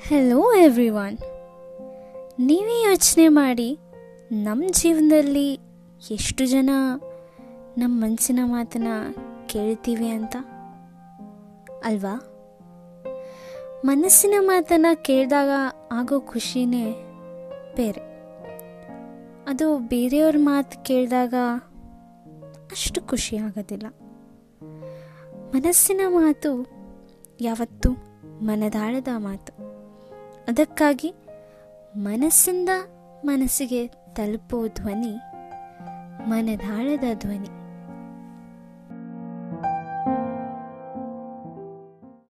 [0.00, 1.18] Hello every one
[2.38, 3.78] ನೀವೇ ಯೋಚನೆ ಮಾಡಿ
[4.32, 5.60] ನಮ್ಮ ಜೀವನದಲ್ಲಿ
[6.10, 6.70] ಎಷ್ಟು ಜನ
[7.78, 8.88] ನಮ್ಮ ಮನಸ್ಸಿನ ಮಾತನ್ನ
[9.46, 10.36] ಕೇಳ್ತೀವಿ ಅಂತ?
[11.84, 12.30] ಅಲ್ವಾ?
[13.84, 15.48] ಮನಸ್ಸಿನ ಮಾತನ್ನು ಕೇಳಿದಾಗ
[15.92, 16.92] ಆಗೋ ಖುಷಿನೇ
[17.76, 18.00] ಬೇರೆ.
[19.46, 21.34] ಅದು ಬೇರೆಯವ್ರ ಮಾತು ಕೇಳಿದಾಗ
[22.70, 23.86] ಅಷ್ಟು ಖುಷಿ ಆಗೋದಿಲ್ಲ.
[25.54, 26.66] ಮನಸ್ಸಿನ ಮಾತು
[27.40, 27.90] ಯಾವತ್ತೂ
[28.42, 29.73] ಮನದಾಳದ ಮಾತು.
[30.48, 31.14] ಅದಕ್ಕಾಗಿ
[31.96, 32.68] ಮನಸ್ಸಿಂದ
[33.24, 35.16] ಮನಸ್ಸಿಗೆ ತಲುಪೋ ಧ್ವನಿ
[36.28, 37.63] ಮನದಾಳದ ಧ್ವನಿ.